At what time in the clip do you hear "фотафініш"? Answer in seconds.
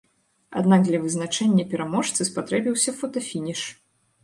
3.03-3.61